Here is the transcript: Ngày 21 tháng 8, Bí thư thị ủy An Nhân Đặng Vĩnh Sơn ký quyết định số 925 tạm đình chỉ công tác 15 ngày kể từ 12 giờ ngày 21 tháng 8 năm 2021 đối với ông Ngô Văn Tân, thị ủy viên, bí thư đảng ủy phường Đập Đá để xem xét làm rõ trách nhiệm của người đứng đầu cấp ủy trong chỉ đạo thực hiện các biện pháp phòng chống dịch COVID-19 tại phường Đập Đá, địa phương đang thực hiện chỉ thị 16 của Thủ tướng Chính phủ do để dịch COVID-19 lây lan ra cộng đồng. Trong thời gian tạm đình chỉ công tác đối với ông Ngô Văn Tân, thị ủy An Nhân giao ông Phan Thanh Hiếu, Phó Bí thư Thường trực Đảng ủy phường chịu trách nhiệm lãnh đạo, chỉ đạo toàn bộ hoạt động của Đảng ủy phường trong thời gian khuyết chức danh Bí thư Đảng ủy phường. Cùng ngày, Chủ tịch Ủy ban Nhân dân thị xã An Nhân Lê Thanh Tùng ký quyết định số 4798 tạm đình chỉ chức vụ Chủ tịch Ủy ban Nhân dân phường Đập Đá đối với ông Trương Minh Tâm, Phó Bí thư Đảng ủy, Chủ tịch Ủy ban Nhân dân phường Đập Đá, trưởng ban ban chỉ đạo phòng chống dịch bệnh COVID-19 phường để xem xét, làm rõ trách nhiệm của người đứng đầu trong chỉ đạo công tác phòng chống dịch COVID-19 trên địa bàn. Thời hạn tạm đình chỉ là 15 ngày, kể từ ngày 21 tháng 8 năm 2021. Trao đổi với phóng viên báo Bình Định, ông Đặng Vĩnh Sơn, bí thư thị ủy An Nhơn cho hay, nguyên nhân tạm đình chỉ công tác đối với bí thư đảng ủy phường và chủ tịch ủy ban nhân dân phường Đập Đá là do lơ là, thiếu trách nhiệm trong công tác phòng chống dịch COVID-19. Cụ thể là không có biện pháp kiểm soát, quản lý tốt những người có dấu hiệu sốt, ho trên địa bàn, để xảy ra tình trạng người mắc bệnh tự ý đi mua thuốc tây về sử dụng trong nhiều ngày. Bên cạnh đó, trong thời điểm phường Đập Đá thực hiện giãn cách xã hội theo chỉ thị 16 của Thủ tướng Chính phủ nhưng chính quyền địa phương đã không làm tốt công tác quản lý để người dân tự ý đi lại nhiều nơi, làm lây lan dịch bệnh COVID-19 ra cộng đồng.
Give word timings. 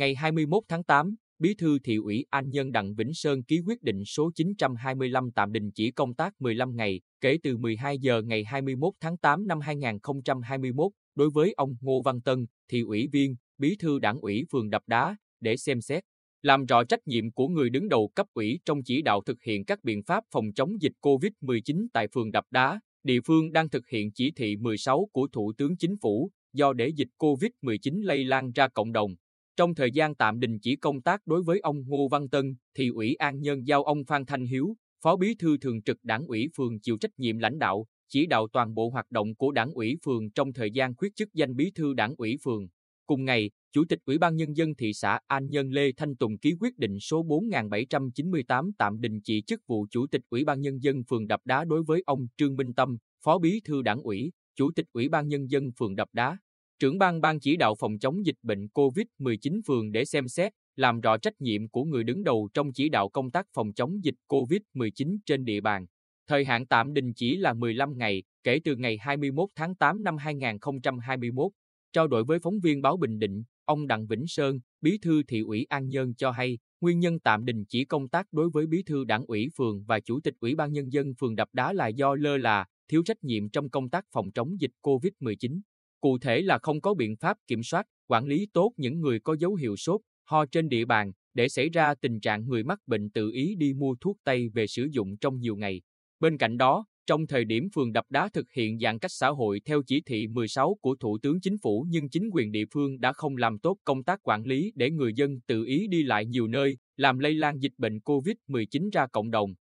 Ngày 0.00 0.14
21 0.14 0.62
tháng 0.68 0.84
8, 0.84 1.14
Bí 1.38 1.54
thư 1.54 1.78
thị 1.84 1.96
ủy 1.96 2.24
An 2.30 2.50
Nhân 2.50 2.72
Đặng 2.72 2.94
Vĩnh 2.94 3.14
Sơn 3.14 3.42
ký 3.42 3.60
quyết 3.66 3.82
định 3.82 4.04
số 4.04 4.30
925 4.34 5.30
tạm 5.34 5.52
đình 5.52 5.70
chỉ 5.74 5.90
công 5.90 6.14
tác 6.14 6.40
15 6.40 6.76
ngày 6.76 7.00
kể 7.20 7.38
từ 7.42 7.56
12 7.56 7.98
giờ 7.98 8.22
ngày 8.22 8.44
21 8.44 8.94
tháng 9.00 9.16
8 9.16 9.46
năm 9.46 9.60
2021 9.60 10.92
đối 11.14 11.30
với 11.30 11.52
ông 11.56 11.76
Ngô 11.80 12.02
Văn 12.02 12.20
Tân, 12.20 12.46
thị 12.68 12.80
ủy 12.80 13.08
viên, 13.12 13.36
bí 13.58 13.76
thư 13.80 13.98
đảng 13.98 14.20
ủy 14.20 14.44
phường 14.52 14.70
Đập 14.70 14.82
Đá 14.86 15.16
để 15.40 15.56
xem 15.56 15.80
xét 15.80 16.04
làm 16.42 16.64
rõ 16.64 16.84
trách 16.84 17.06
nhiệm 17.06 17.32
của 17.32 17.48
người 17.48 17.70
đứng 17.70 17.88
đầu 17.88 18.10
cấp 18.14 18.26
ủy 18.34 18.60
trong 18.64 18.82
chỉ 18.84 19.02
đạo 19.02 19.20
thực 19.26 19.42
hiện 19.42 19.64
các 19.64 19.84
biện 19.84 20.02
pháp 20.02 20.24
phòng 20.32 20.52
chống 20.54 20.82
dịch 20.82 20.94
COVID-19 21.00 21.86
tại 21.92 22.08
phường 22.14 22.30
Đập 22.30 22.44
Đá, 22.50 22.80
địa 23.02 23.20
phương 23.26 23.52
đang 23.52 23.68
thực 23.68 23.88
hiện 23.88 24.12
chỉ 24.12 24.32
thị 24.36 24.56
16 24.56 25.08
của 25.12 25.28
Thủ 25.32 25.52
tướng 25.58 25.76
Chính 25.76 25.96
phủ 26.02 26.30
do 26.52 26.72
để 26.72 26.88
dịch 26.88 27.08
COVID-19 27.18 28.04
lây 28.04 28.24
lan 28.24 28.52
ra 28.52 28.68
cộng 28.68 28.92
đồng. 28.92 29.14
Trong 29.60 29.74
thời 29.74 29.90
gian 29.90 30.14
tạm 30.14 30.40
đình 30.40 30.58
chỉ 30.58 30.76
công 30.76 31.02
tác 31.02 31.26
đối 31.26 31.42
với 31.42 31.60
ông 31.60 31.84
Ngô 31.86 32.08
Văn 32.08 32.28
Tân, 32.28 32.54
thị 32.76 32.88
ủy 32.88 33.14
An 33.14 33.40
Nhân 33.40 33.66
giao 33.66 33.84
ông 33.84 34.04
Phan 34.04 34.26
Thanh 34.26 34.44
Hiếu, 34.44 34.76
Phó 35.02 35.16
Bí 35.16 35.34
thư 35.38 35.58
Thường 35.58 35.82
trực 35.82 35.96
Đảng 36.02 36.26
ủy 36.26 36.48
phường 36.56 36.80
chịu 36.80 36.98
trách 37.00 37.10
nhiệm 37.18 37.38
lãnh 37.38 37.58
đạo, 37.58 37.86
chỉ 38.08 38.26
đạo 38.26 38.48
toàn 38.52 38.74
bộ 38.74 38.88
hoạt 38.90 39.10
động 39.10 39.34
của 39.34 39.52
Đảng 39.52 39.70
ủy 39.70 39.96
phường 40.04 40.30
trong 40.30 40.52
thời 40.52 40.70
gian 40.70 40.94
khuyết 40.96 41.16
chức 41.16 41.28
danh 41.34 41.56
Bí 41.56 41.70
thư 41.74 41.94
Đảng 41.94 42.14
ủy 42.16 42.36
phường. 42.44 42.66
Cùng 43.06 43.24
ngày, 43.24 43.50
Chủ 43.72 43.84
tịch 43.88 43.98
Ủy 44.04 44.18
ban 44.18 44.36
Nhân 44.36 44.56
dân 44.56 44.74
thị 44.74 44.92
xã 44.92 45.18
An 45.26 45.46
Nhân 45.50 45.70
Lê 45.70 45.92
Thanh 45.96 46.16
Tùng 46.16 46.38
ký 46.38 46.54
quyết 46.60 46.78
định 46.78 47.00
số 47.00 47.22
4798 47.22 48.70
tạm 48.78 49.00
đình 49.00 49.20
chỉ 49.24 49.42
chức 49.42 49.60
vụ 49.66 49.86
Chủ 49.90 50.06
tịch 50.06 50.22
Ủy 50.30 50.44
ban 50.44 50.60
Nhân 50.60 50.82
dân 50.82 51.02
phường 51.08 51.26
Đập 51.26 51.40
Đá 51.44 51.64
đối 51.64 51.82
với 51.82 52.02
ông 52.06 52.26
Trương 52.36 52.56
Minh 52.56 52.74
Tâm, 52.74 52.96
Phó 53.24 53.38
Bí 53.38 53.60
thư 53.64 53.82
Đảng 53.82 54.02
ủy, 54.02 54.32
Chủ 54.56 54.70
tịch 54.76 54.86
Ủy 54.92 55.08
ban 55.08 55.28
Nhân 55.28 55.50
dân 55.50 55.70
phường 55.78 55.96
Đập 55.96 56.08
Đá, 56.12 56.38
trưởng 56.80 56.98
ban 56.98 57.20
ban 57.20 57.40
chỉ 57.40 57.56
đạo 57.56 57.74
phòng 57.74 57.98
chống 57.98 58.26
dịch 58.26 58.36
bệnh 58.42 58.66
COVID-19 58.66 59.60
phường 59.66 59.92
để 59.92 60.04
xem 60.04 60.28
xét, 60.28 60.52
làm 60.76 61.00
rõ 61.00 61.16
trách 61.16 61.40
nhiệm 61.40 61.68
của 61.68 61.84
người 61.84 62.04
đứng 62.04 62.24
đầu 62.24 62.48
trong 62.54 62.72
chỉ 62.72 62.88
đạo 62.88 63.08
công 63.08 63.30
tác 63.30 63.46
phòng 63.54 63.72
chống 63.72 64.04
dịch 64.04 64.14
COVID-19 64.28 65.18
trên 65.26 65.44
địa 65.44 65.60
bàn. 65.60 65.86
Thời 66.26 66.44
hạn 66.44 66.66
tạm 66.66 66.94
đình 66.94 67.12
chỉ 67.14 67.36
là 67.36 67.54
15 67.54 67.98
ngày, 67.98 68.22
kể 68.44 68.60
từ 68.64 68.76
ngày 68.76 68.98
21 69.00 69.48
tháng 69.56 69.74
8 69.74 70.02
năm 70.02 70.16
2021. 70.16 71.52
Trao 71.92 72.08
đổi 72.08 72.24
với 72.24 72.38
phóng 72.38 72.60
viên 72.60 72.82
báo 72.82 72.96
Bình 72.96 73.18
Định, 73.18 73.42
ông 73.64 73.86
Đặng 73.86 74.06
Vĩnh 74.06 74.24
Sơn, 74.26 74.58
bí 74.80 74.98
thư 75.02 75.22
thị 75.22 75.40
ủy 75.40 75.66
An 75.68 75.88
Nhơn 75.88 76.14
cho 76.14 76.30
hay, 76.30 76.58
nguyên 76.80 76.98
nhân 76.98 77.20
tạm 77.20 77.44
đình 77.44 77.64
chỉ 77.68 77.84
công 77.84 78.08
tác 78.08 78.26
đối 78.32 78.50
với 78.50 78.66
bí 78.66 78.82
thư 78.82 79.04
đảng 79.04 79.24
ủy 79.26 79.48
phường 79.56 79.84
và 79.84 80.00
chủ 80.00 80.20
tịch 80.20 80.34
ủy 80.40 80.54
ban 80.54 80.72
nhân 80.72 80.92
dân 80.92 81.14
phường 81.20 81.36
Đập 81.36 81.48
Đá 81.52 81.72
là 81.72 81.88
do 81.88 82.14
lơ 82.14 82.36
là, 82.36 82.66
thiếu 82.88 83.02
trách 83.04 83.24
nhiệm 83.24 83.48
trong 83.48 83.70
công 83.70 83.90
tác 83.90 84.04
phòng 84.12 84.32
chống 84.32 84.60
dịch 84.60 84.72
COVID-19. 84.82 85.60
Cụ 86.00 86.18
thể 86.18 86.42
là 86.42 86.58
không 86.58 86.80
có 86.80 86.94
biện 86.94 87.16
pháp 87.16 87.36
kiểm 87.46 87.62
soát, 87.62 87.86
quản 88.06 88.26
lý 88.26 88.46
tốt 88.52 88.72
những 88.76 89.00
người 89.00 89.20
có 89.20 89.36
dấu 89.38 89.54
hiệu 89.54 89.76
sốt, 89.76 90.00
ho 90.24 90.46
trên 90.46 90.68
địa 90.68 90.84
bàn, 90.84 91.12
để 91.34 91.48
xảy 91.48 91.68
ra 91.68 91.94
tình 91.94 92.20
trạng 92.20 92.48
người 92.48 92.64
mắc 92.64 92.78
bệnh 92.86 93.10
tự 93.10 93.30
ý 93.30 93.54
đi 93.54 93.72
mua 93.72 93.94
thuốc 94.00 94.16
tây 94.24 94.48
về 94.48 94.66
sử 94.66 94.88
dụng 94.90 95.16
trong 95.16 95.40
nhiều 95.40 95.56
ngày. 95.56 95.82
Bên 96.20 96.38
cạnh 96.38 96.58
đó, 96.58 96.84
trong 97.06 97.26
thời 97.26 97.44
điểm 97.44 97.68
phường 97.74 97.92
Đập 97.92 98.04
Đá 98.08 98.28
thực 98.28 98.52
hiện 98.52 98.78
giãn 98.78 98.98
cách 98.98 99.12
xã 99.12 99.28
hội 99.28 99.60
theo 99.64 99.82
chỉ 99.86 100.00
thị 100.06 100.26
16 100.26 100.76
của 100.80 100.96
Thủ 101.00 101.18
tướng 101.18 101.40
Chính 101.40 101.58
phủ 101.58 101.86
nhưng 101.88 102.08
chính 102.08 102.30
quyền 102.32 102.52
địa 102.52 102.64
phương 102.74 103.00
đã 103.00 103.12
không 103.12 103.36
làm 103.36 103.58
tốt 103.58 103.76
công 103.84 104.04
tác 104.04 104.20
quản 104.22 104.42
lý 104.42 104.72
để 104.74 104.90
người 104.90 105.12
dân 105.14 105.40
tự 105.40 105.64
ý 105.64 105.86
đi 105.86 106.02
lại 106.02 106.26
nhiều 106.26 106.46
nơi, 106.46 106.76
làm 106.96 107.18
lây 107.18 107.34
lan 107.34 107.58
dịch 107.58 107.72
bệnh 107.78 107.98
COVID-19 107.98 108.90
ra 108.92 109.06
cộng 109.06 109.30
đồng. 109.30 109.54